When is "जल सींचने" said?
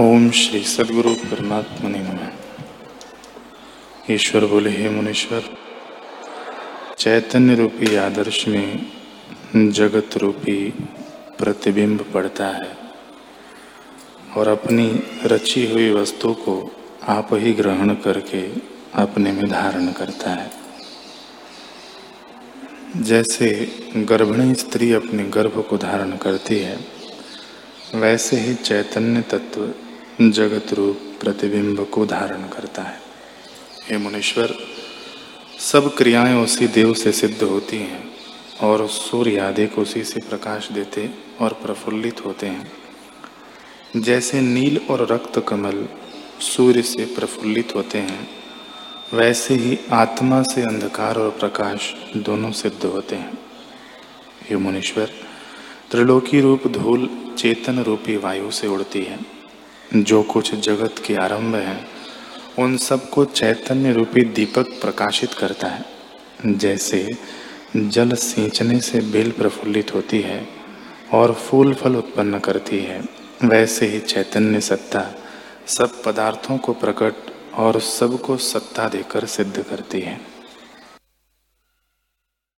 67.76-68.80